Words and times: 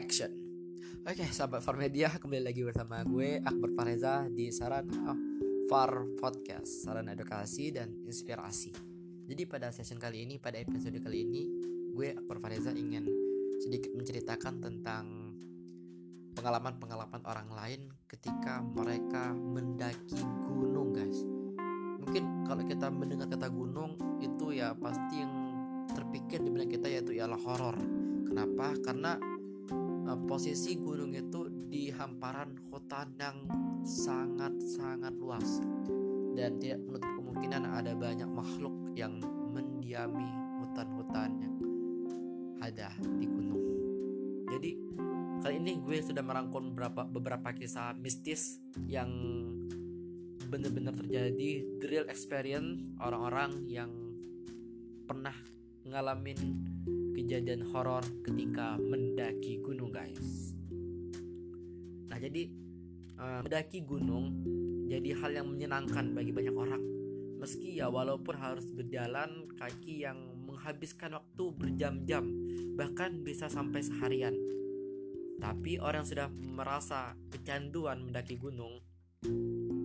action. 0.00 0.32
Oke, 1.04 1.28
sahabat 1.28 1.60
Far 1.60 1.76
Media, 1.76 2.08
kembali 2.08 2.40
lagi 2.40 2.64
bersama 2.64 3.04
gue 3.04 3.36
Akbar 3.44 3.68
Fareza 3.76 4.24
di 4.32 4.48
Sarana 4.48 5.12
Far 5.68 6.16
Podcast, 6.16 6.88
sarana 6.88 7.12
edukasi 7.12 7.68
dan 7.68 7.92
inspirasi. 8.08 8.72
Jadi 9.28 9.44
pada 9.44 9.68
session 9.68 10.00
kali 10.00 10.24
ini, 10.24 10.40
pada 10.40 10.56
episode 10.56 10.96
kali 11.04 11.28
ini, 11.28 11.42
gue 11.92 12.16
Akbar 12.16 12.40
Fareza 12.40 12.72
ingin 12.72 13.04
sedikit 13.60 13.92
menceritakan 13.92 14.54
tentang 14.64 15.04
pengalaman-pengalaman 16.32 17.20
orang 17.28 17.48
lain 17.52 17.80
ketika 18.08 18.64
mereka 18.64 19.36
mendaki 19.36 20.24
gunung, 20.48 20.96
guys. 20.96 21.20
Mungkin 22.00 22.48
kalau 22.48 22.64
kita 22.64 22.88
mendengar 22.88 23.28
kata 23.28 23.52
gunung 23.52 24.00
itu 24.24 24.56
ya 24.56 24.72
pasti 24.72 25.20
yang 25.20 25.32
terpikir 25.92 26.40
di 26.40 26.48
benak 26.48 26.72
kita 26.72 26.88
yaitu 26.88 27.20
ialah 27.20 27.36
horor. 27.36 27.76
Kenapa? 28.24 28.72
Karena 28.80 29.29
uh, 30.06 30.18
posisi 30.24 30.76
gunung 30.78 31.12
itu 31.12 31.48
di 31.68 31.90
hamparan 31.90 32.56
hutan 32.70 33.12
yang 33.18 33.36
sangat-sangat 33.84 35.14
luas 35.16 35.60
dan 36.36 36.56
tidak 36.62 36.80
menutup 36.86 37.10
kemungkinan 37.20 37.62
ada 37.66 37.92
banyak 37.96 38.30
makhluk 38.30 38.74
yang 38.96 39.18
mendiami 39.50 40.28
hutan-hutan 40.62 41.30
yang 41.40 41.56
ada 42.60 42.92
di 43.18 43.26
gunung. 43.26 43.64
Jadi 44.50 44.70
kali 45.40 45.56
ini 45.56 45.80
gue 45.80 45.98
sudah 46.04 46.20
merangkum 46.20 46.76
beberapa 46.76 47.08
beberapa 47.08 47.48
kisah 47.56 47.96
mistis 47.96 48.60
yang 48.84 49.08
benar-benar 50.50 50.92
terjadi 50.98 51.62
the 51.78 51.86
real 51.86 52.06
experience 52.10 52.82
orang-orang 52.98 53.64
yang 53.70 53.90
pernah 55.06 55.34
ngalamin 55.86 56.38
kejadian 57.20 57.68
horor 57.68 58.00
ketika 58.24 58.80
mendaki 58.80 59.60
gunung 59.60 59.92
guys. 59.92 60.56
Nah 62.08 62.16
jadi 62.16 62.48
uh, 63.20 63.44
mendaki 63.44 63.84
gunung 63.84 64.32
jadi 64.88 65.12
hal 65.20 65.36
yang 65.36 65.48
menyenangkan 65.52 66.16
bagi 66.16 66.32
banyak 66.32 66.56
orang. 66.56 66.82
Meski 67.40 67.76
ya 67.80 67.88
walaupun 67.88 68.36
harus 68.36 68.68
berjalan 68.72 69.48
kaki 69.56 70.04
yang 70.04 70.16
menghabiskan 70.44 71.16
waktu 71.16 71.44
berjam-jam 71.56 72.24
bahkan 72.76 73.20
bisa 73.20 73.52
sampai 73.52 73.84
seharian. 73.84 74.32
Tapi 75.40 75.80
orang 75.80 76.04
yang 76.04 76.08
sudah 76.08 76.28
merasa 76.32 77.16
kecanduan 77.32 78.04
mendaki 78.04 78.36
gunung 78.36 78.80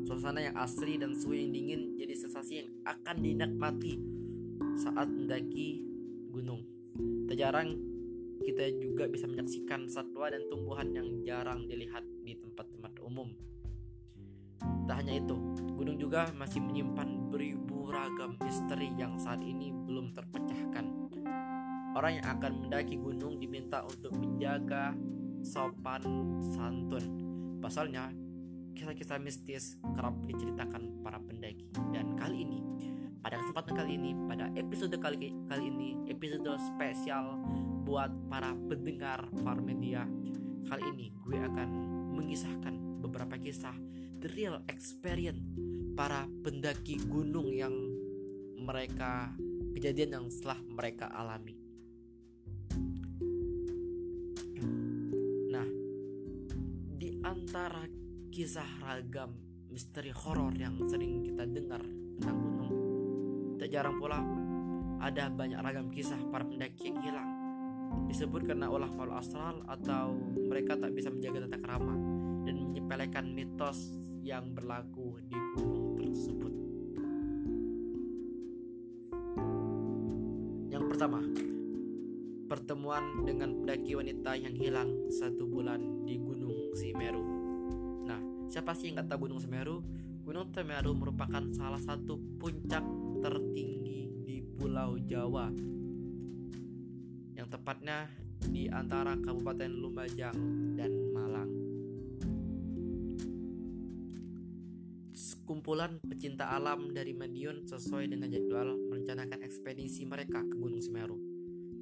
suasana 0.06 0.40
yang 0.40 0.56
asri 0.56 0.96
dan 0.96 1.12
suhu 1.12 1.36
yang 1.36 1.52
dingin 1.52 2.00
jadi 2.00 2.14
sensasi 2.16 2.64
yang 2.64 2.70
akan 2.88 3.16
dinikmati 3.20 4.00
saat 4.80 5.12
mendaki 5.12 5.84
gunung. 6.32 6.75
Tak 7.26 7.36
jarang 7.36 7.76
kita 8.46 8.72
juga 8.80 9.10
bisa 9.10 9.26
menyaksikan 9.26 9.90
satwa 9.90 10.30
dan 10.30 10.46
tumbuhan 10.48 10.94
yang 10.94 11.08
jarang 11.26 11.66
dilihat 11.68 12.06
di 12.24 12.38
tempat-tempat 12.40 12.94
umum. 13.04 13.32
Tak 14.86 15.02
hanya 15.02 15.18
itu, 15.18 15.36
gunung 15.76 15.98
juga 15.98 16.30
masih 16.38 16.62
menyimpan 16.62 17.34
beribu 17.34 17.90
ragam 17.90 18.38
misteri 18.40 18.94
yang 18.96 19.18
saat 19.18 19.42
ini 19.42 19.74
belum 19.74 20.14
terpecahkan. 20.14 20.86
Orang 21.96 22.22
yang 22.22 22.28
akan 22.28 22.68
mendaki 22.68 23.00
gunung 23.00 23.40
diminta 23.40 23.82
untuk 23.84 24.14
menjaga 24.14 24.94
sopan 25.42 26.04
santun. 26.54 27.06
Pasalnya, 27.64 28.14
kisah-kisah 28.76 29.18
mistis 29.18 29.80
kerap 29.96 30.14
diceritakan 30.28 31.02
para 31.02 31.18
pendaki. 31.18 31.66
Dan 31.96 32.14
kali 32.20 32.44
ini 32.44 32.60
pada 33.26 33.42
kesempatan 33.42 33.74
kali 33.74 33.92
ini, 33.98 34.12
pada 34.30 34.54
episode 34.54 34.94
kali 35.02 35.34
kali 35.50 35.66
ini, 35.66 35.98
episode 36.14 36.46
spesial 36.62 37.42
buat 37.82 38.14
para 38.30 38.54
pendengar 38.70 39.26
Far 39.42 39.66
Media. 39.66 40.06
Kali 40.70 40.86
ini 40.94 41.10
gue 41.26 41.34
akan 41.34 41.70
mengisahkan 42.14 43.02
beberapa 43.02 43.34
kisah 43.42 43.74
the 44.22 44.30
real 44.38 44.62
experience 44.70 45.42
para 45.98 46.30
pendaki 46.46 47.02
gunung 47.10 47.50
yang 47.50 47.74
mereka 48.62 49.34
kejadian 49.74 50.22
yang 50.22 50.26
setelah 50.30 50.62
mereka 50.70 51.10
alami. 51.10 51.58
Nah, 55.50 55.66
di 56.94 57.10
antara 57.26 57.90
kisah 58.30 58.70
ragam 58.86 59.34
misteri 59.74 60.14
horor 60.14 60.54
yang 60.54 60.78
sering 60.86 61.26
kita 61.26 61.50
dengar 61.50 61.82
tentang 62.22 62.38
gunung 62.38 62.85
Tak 63.66 63.74
jarang 63.74 63.98
pula 63.98 64.22
ada 65.02 65.26
banyak 65.26 65.58
ragam 65.58 65.90
kisah 65.90 66.22
para 66.30 66.46
pendaki 66.46 66.94
yang 66.94 67.02
hilang. 67.02 67.30
Disebut 68.06 68.46
karena 68.46 68.70
olah 68.70 68.94
malu 68.94 69.18
astral 69.18 69.66
atau 69.66 70.14
mereka 70.38 70.78
tak 70.78 70.94
bisa 70.94 71.10
menjaga 71.10 71.50
tata 71.50 71.58
kerama 71.58 71.98
dan 72.46 72.62
menyepelekan 72.62 73.26
mitos 73.34 73.90
yang 74.22 74.54
berlaku 74.54 75.18
di 75.26 75.34
gunung 75.58 75.98
tersebut. 75.98 76.54
Yang 80.70 80.84
pertama, 80.86 81.26
pertemuan 82.46 83.26
dengan 83.26 83.50
pendaki 83.66 83.98
wanita 83.98 84.38
yang 84.38 84.54
hilang 84.54 85.10
satu 85.10 85.50
bulan 85.50 86.06
di 86.06 86.22
Gunung 86.22 86.70
Semeru. 86.78 87.24
Nah, 88.06 88.46
siapa 88.46 88.78
sih 88.78 88.94
yang 88.94 89.02
kata 89.02 89.18
Gunung 89.18 89.42
Semeru? 89.42 89.82
Gunung 90.22 90.54
Semeru 90.54 90.94
merupakan 90.94 91.42
salah 91.50 91.82
satu 91.82 92.22
puncak 92.38 93.05
tertinggi 93.20 94.24
di 94.26 94.38
Pulau 94.44 95.00
Jawa 95.00 95.48
yang 97.36 97.48
tepatnya 97.52 98.08
di 98.46 98.72
antara 98.72 99.16
Kabupaten 99.20 99.72
Lumajang 99.72 100.38
dan 100.80 100.92
Malang. 101.12 101.52
Sekumpulan 105.16 106.02
pecinta 106.04 106.52
alam 106.52 106.92
dari 106.92 107.14
Madiun 107.16 107.70
sesuai 107.70 108.12
dengan 108.12 108.28
jadwal 108.32 108.76
merencanakan 108.92 109.46
ekspedisi 109.46 110.04
mereka 110.04 110.42
ke 110.42 110.56
Gunung 110.58 110.82
Semeru. 110.82 111.18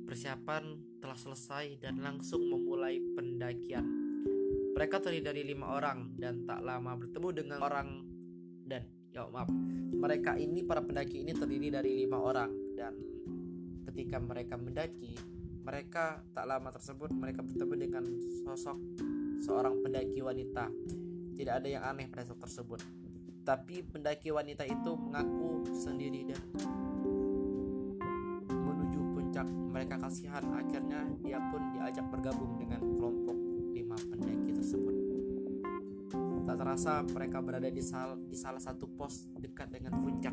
Persiapan 0.04 0.64
telah 1.00 1.16
selesai 1.16 1.80
dan 1.80 2.04
langsung 2.04 2.44
memulai 2.44 3.00
pendakian. 3.16 3.86
Mereka 4.74 5.00
terdiri 5.00 5.24
dari 5.24 5.42
lima 5.48 5.80
orang 5.80 6.18
dan 6.18 6.44
tak 6.44 6.60
lama 6.60 6.98
bertemu 6.98 7.30
dengan 7.32 7.60
orang 7.62 7.90
dan 8.66 8.84
ya 9.14 9.30
maaf. 9.30 9.48
Mereka 9.94 10.42
ini 10.42 10.66
para 10.66 10.82
pendaki 10.82 11.22
ini 11.22 11.32
terdiri 11.38 11.70
dari 11.70 11.94
lima 12.04 12.18
orang. 12.18 12.52
Dan 12.74 12.94
ketika 13.86 14.18
mereka 14.18 14.58
mendaki 14.58 15.14
mereka 15.64 16.20
tak 16.36 16.44
lama 16.44 16.76
tersebut 16.76 17.14
mereka 17.16 17.40
bertemu 17.40 17.74
dengan 17.80 18.04
sosok 18.44 18.78
seorang 19.46 19.80
pendaki 19.80 20.20
wanita. 20.20 20.68
Tidak 21.34 21.54
ada 21.54 21.68
yang 21.70 21.84
aneh 21.86 22.10
pada 22.10 22.26
saat 22.26 22.42
tersebut. 22.42 22.82
Tapi 23.46 23.86
pendaki 23.86 24.34
wanita 24.34 24.66
itu 24.66 24.92
mengaku 24.98 25.68
sendiri 25.72 26.28
dan 26.28 26.42
menuju 28.50 29.00
puncak 29.14 29.48
mereka 29.48 29.96
kasihan. 30.02 30.44
Akhirnya 30.58 31.06
dia 31.22 31.40
pun 31.54 31.62
diajak 31.76 32.06
bergabung 32.12 32.60
dengan 32.60 32.82
kelompok 32.96 33.43
terasa 36.64 37.04
mereka 37.04 37.44
berada 37.44 37.68
di, 37.68 37.84
sal 37.84 38.16
di 38.24 38.40
salah 38.40 38.64
satu 38.64 38.88
pos 38.88 39.28
dekat 39.36 39.68
dengan 39.68 40.00
puncak. 40.00 40.32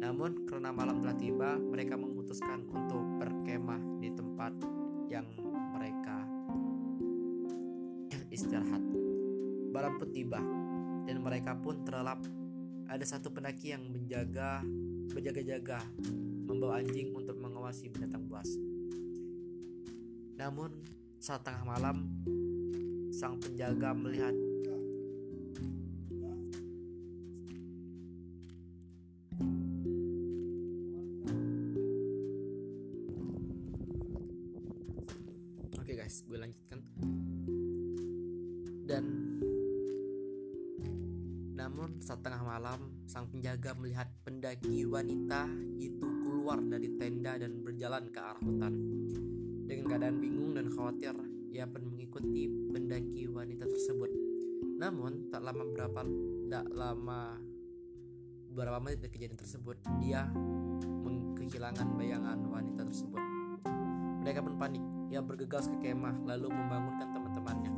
Namun 0.00 0.48
karena 0.48 0.72
malam 0.72 1.04
telah 1.04 1.12
tiba, 1.12 1.60
mereka 1.60 2.00
memutuskan 2.00 2.64
untuk 2.64 3.04
berkemah 3.20 4.00
di 4.00 4.08
tempat 4.08 4.56
yang 5.12 5.28
mereka 5.76 6.24
istirahat. 8.32 8.80
Malam 9.68 10.00
pun 10.00 10.08
tiba 10.08 10.40
dan 11.04 11.20
mereka 11.20 11.52
pun 11.60 11.84
terlelap. 11.84 12.24
Ada 12.88 13.20
satu 13.20 13.28
pendaki 13.28 13.76
yang 13.76 13.84
menjaga 13.84 14.64
berjaga-jaga 15.12 15.84
membawa 16.48 16.80
anjing 16.80 17.12
untuk 17.12 17.36
mengawasi 17.36 17.92
binatang 17.92 18.24
buas. 18.24 18.48
Namun 20.40 20.72
saat 21.20 21.44
tengah 21.44 21.68
malam 21.68 22.08
sang 23.12 23.36
penjaga 23.36 23.92
melihat 23.92 24.32
guys 36.10 36.26
gue 36.26 36.42
lanjutkan. 36.42 36.82
Dan 38.82 39.04
namun 41.54 42.02
saat 42.02 42.18
tengah 42.18 42.42
malam 42.42 43.06
sang 43.06 43.30
penjaga 43.30 43.78
melihat 43.78 44.10
pendaki 44.26 44.90
wanita 44.90 45.46
itu 45.78 46.02
keluar 46.26 46.58
dari 46.66 46.98
tenda 46.98 47.38
dan 47.38 47.62
berjalan 47.62 48.10
ke 48.10 48.18
arah 48.18 48.42
hutan. 48.42 48.74
Dengan 49.70 49.86
keadaan 49.86 50.18
bingung 50.18 50.58
dan 50.58 50.66
khawatir 50.74 51.14
ia 51.54 51.62
pun 51.70 51.86
mengikuti 51.94 52.50
pendaki 52.74 53.30
wanita 53.30 53.70
tersebut. 53.70 54.10
Namun 54.82 55.30
tak 55.30 55.46
lama 55.46 55.62
berapa 55.62 56.02
tak 56.50 56.66
lama 56.74 57.38
beberapa 58.50 58.82
menit 58.82 58.98
dari 59.06 59.14
kejadian 59.14 59.38
tersebut 59.38 59.78
dia 60.02 60.26
kehilangan 61.38 61.86
bayangan 61.94 62.38
wanita 62.50 62.82
tersebut. 62.82 63.22
Mereka 64.26 64.42
pun 64.42 64.58
panik 64.58 64.99
ia 65.10 65.18
bergegas 65.18 65.66
ke 65.66 65.90
kemah 65.90 66.14
lalu 66.22 66.46
membangunkan 66.54 67.10
teman 67.10 67.30
teman-temannya. 67.30 67.72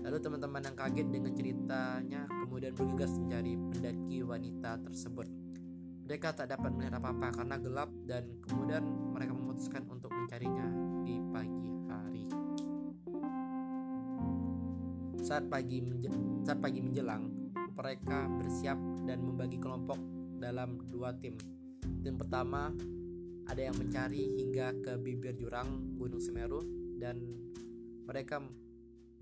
Lalu 0.00 0.18
teman-teman 0.18 0.62
yang 0.64 0.76
kaget 0.76 1.08
dengan 1.12 1.32
ceritanya 1.36 2.22
kemudian 2.28 2.72
bergegas 2.74 3.12
mencari 3.16 3.52
pendaki 3.56 4.18
wanita 4.24 4.70
tersebut. 4.82 5.28
Mereka 6.08 6.34
tak 6.34 6.50
dapat 6.50 6.74
melihat 6.74 6.98
apa-apa 6.98 7.28
karena 7.38 7.56
gelap 7.62 7.90
dan 8.02 8.24
kemudian 8.42 8.82
mereka 9.14 9.32
memutuskan 9.36 9.86
untuk 9.86 10.10
mencarinya 10.10 10.66
di 11.06 11.14
pagi 11.30 11.72
hari. 11.86 12.24
Saat 15.22 15.46
pagi 15.46 15.78
saat 16.42 16.58
pagi 16.58 16.80
menjelang, 16.82 17.30
mereka 17.78 18.26
bersiap 18.40 18.78
dan 19.06 19.22
membagi 19.22 19.62
kelompok 19.62 20.00
dalam 20.42 20.82
dua 20.90 21.14
tim. 21.14 21.38
Tim 22.02 22.16
pertama 22.18 22.74
ada 23.50 23.66
yang 23.66 23.74
mencari 23.74 24.38
hingga 24.38 24.78
ke 24.78 24.94
bibir 25.02 25.34
jurang 25.34 25.98
Gunung 25.98 26.22
Semeru 26.22 26.62
dan 27.02 27.18
mereka 28.06 28.38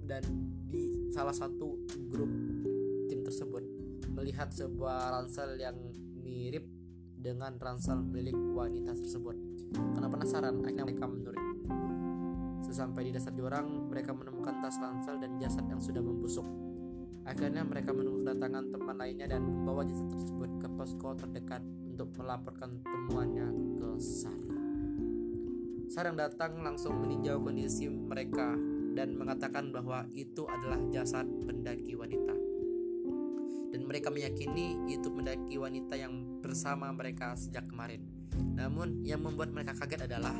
dan 0.04 0.20
di 0.68 1.08
salah 1.08 1.32
satu 1.32 1.88
grup 2.12 2.28
tim 3.08 3.24
tersebut 3.24 3.64
melihat 4.12 4.52
sebuah 4.52 5.16
ransel 5.16 5.56
yang 5.56 5.80
mirip 6.20 6.68
dengan 7.18 7.56
ransel 7.56 8.04
milik 8.04 8.36
wanita 8.36 8.92
tersebut. 8.94 9.34
Karena 9.74 10.08
penasaran, 10.12 10.62
akhirnya 10.62 10.84
mereka 10.86 11.06
menurut. 11.08 11.44
Sesampai 12.62 13.08
di 13.08 13.12
dasar 13.16 13.32
jurang, 13.34 13.90
mereka 13.90 14.12
menemukan 14.12 14.60
tas 14.60 14.76
ransel 14.78 15.18
dan 15.18 15.40
jasad 15.40 15.64
yang 15.66 15.80
sudah 15.80 16.04
membusuk. 16.04 16.44
Akhirnya 17.26 17.64
mereka 17.64 17.92
menunggu 17.92 18.24
kedatangan 18.24 18.70
teman 18.72 18.96
lainnya 18.96 19.26
dan 19.28 19.44
membawa 19.44 19.84
jasad 19.84 20.08
tersebut 20.08 20.50
ke 20.62 20.66
posko 20.78 21.08
terdekat 21.16 21.60
untuk 21.98 22.14
melaporkan 22.22 22.78
temuannya 22.78 23.50
ke 23.74 23.88
SAR. 23.98 24.38
SAR 25.90 26.14
yang 26.14 26.18
datang 26.22 26.62
langsung 26.62 26.94
meninjau 26.94 27.42
kondisi 27.42 27.90
mereka 27.90 28.54
dan 28.94 29.18
mengatakan 29.18 29.74
bahwa 29.74 30.06
itu 30.14 30.46
adalah 30.46 30.78
jasad 30.94 31.26
pendaki 31.42 31.98
wanita. 31.98 32.38
Dan 33.74 33.82
mereka 33.82 34.14
meyakini 34.14 34.78
itu 34.86 35.10
pendaki 35.10 35.58
wanita 35.58 35.98
yang 35.98 36.38
bersama 36.38 36.86
mereka 36.94 37.34
sejak 37.34 37.66
kemarin. 37.66 38.06
Namun 38.54 39.02
yang 39.02 39.18
membuat 39.18 39.50
mereka 39.50 39.74
kaget 39.82 40.06
adalah 40.06 40.38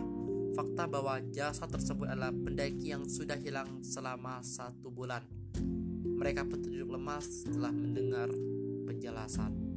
fakta 0.54 0.86
bahwa 0.86 1.18
jasad 1.34 1.66
tersebut 1.74 2.06
adalah 2.06 2.30
pendaki 2.30 2.94
yang 2.94 3.02
sudah 3.02 3.34
hilang 3.34 3.82
selama 3.82 4.46
satu 4.46 4.94
bulan. 4.94 5.26
Mereka 6.06 6.46
terjujur 6.46 6.86
lemas 6.86 7.26
setelah 7.26 7.74
mendengar 7.74 8.30
penjelasan 8.86 9.67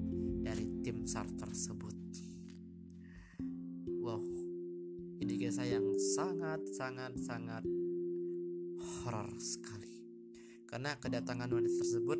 tim 0.81 1.05
SAR 1.05 1.29
tersebut. 1.37 1.93
Wow, 4.01 4.25
ini 5.21 5.37
kisah 5.37 5.69
yang 5.69 5.85
sangat 6.17 6.65
sangat 6.73 7.13
sangat 7.21 7.63
horor 8.81 9.29
sekali. 9.37 10.01
Karena 10.65 10.97
kedatangan 10.97 11.53
wanita 11.53 11.77
tersebut 11.85 12.19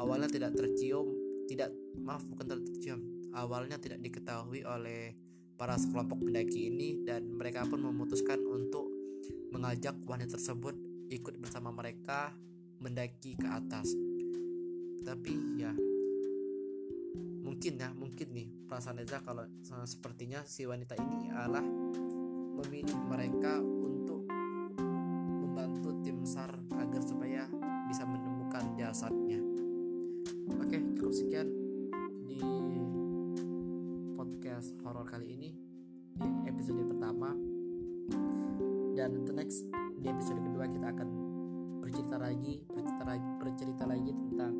awalnya 0.00 0.32
tidak 0.32 0.56
tercium, 0.56 1.12
tidak 1.52 1.68
maaf 2.00 2.24
bukan 2.24 2.56
tercium, 2.56 3.00
awalnya 3.36 3.76
tidak 3.76 4.00
diketahui 4.00 4.64
oleh 4.64 5.12
para 5.60 5.76
sekelompok 5.76 6.24
pendaki 6.24 6.72
ini 6.72 7.04
dan 7.04 7.28
mereka 7.36 7.68
pun 7.68 7.84
memutuskan 7.84 8.40
untuk 8.40 8.88
mengajak 9.52 9.94
wanita 10.08 10.40
tersebut 10.40 10.74
ikut 11.12 11.36
bersama 11.36 11.68
mereka 11.68 12.32
mendaki 12.80 13.36
ke 13.36 13.46
atas. 13.46 13.92
Tapi 15.04 15.60
ya 15.60 15.91
mungkin 17.18 17.78
ya 17.78 17.90
mungkin 17.94 18.28
nih 18.32 18.48
perasaan 18.66 18.98
Reza 19.02 19.22
kalau 19.22 19.44
sepertinya 19.84 20.42
si 20.42 20.66
wanita 20.66 20.98
ini 20.98 21.30
adalah 21.30 21.64
memilih 22.62 22.96
mereka 23.06 23.62
besar 26.22 26.54
agar 26.78 27.02
supaya 27.02 27.50
bisa 27.90 28.06
menemukan 28.06 28.62
jasadnya. 28.78 29.42
Oke, 30.54 30.78
cukup 30.94 31.10
sekian 31.10 31.50
di 32.24 32.38
podcast 34.14 34.70
horor 34.86 35.02
kali 35.10 35.34
ini 35.34 35.50
di 36.14 36.30
episode 36.46 36.86
pertama. 36.86 37.34
Dan 38.94 39.26
the 39.26 39.34
next 39.34 39.66
di 39.98 40.06
episode 40.06 40.38
kedua 40.46 40.70
kita 40.70 40.94
akan 40.94 41.08
bercerita 41.82 42.16
lagi, 42.22 42.62
bercerita 42.70 43.04
lagi, 43.04 43.28
bercerita 43.42 43.84
lagi 43.84 44.10
tentang 44.14 44.54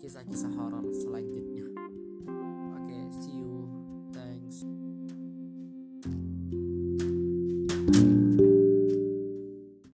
kisah-kisah 0.00 0.48
horor 0.56 0.88
selanjutnya. 0.96 1.79